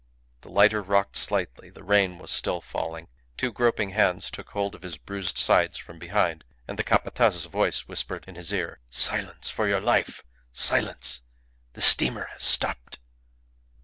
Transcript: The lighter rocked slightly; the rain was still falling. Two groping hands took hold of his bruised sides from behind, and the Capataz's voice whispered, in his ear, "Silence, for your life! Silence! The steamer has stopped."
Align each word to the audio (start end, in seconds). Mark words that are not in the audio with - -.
The 0.41 0.49
lighter 0.49 0.81
rocked 0.81 1.15
slightly; 1.15 1.69
the 1.69 1.83
rain 1.83 2.17
was 2.17 2.31
still 2.31 2.59
falling. 2.59 3.07
Two 3.37 3.51
groping 3.51 3.91
hands 3.91 4.31
took 4.31 4.49
hold 4.49 4.73
of 4.73 4.81
his 4.81 4.97
bruised 4.97 5.37
sides 5.37 5.77
from 5.77 5.99
behind, 5.99 6.43
and 6.67 6.79
the 6.79 6.83
Capataz's 6.83 7.45
voice 7.45 7.87
whispered, 7.87 8.25
in 8.27 8.33
his 8.33 8.51
ear, 8.51 8.79
"Silence, 8.89 9.51
for 9.51 9.67
your 9.67 9.79
life! 9.79 10.23
Silence! 10.53 11.21
The 11.73 11.81
steamer 11.81 12.29
has 12.33 12.41
stopped." 12.43 12.97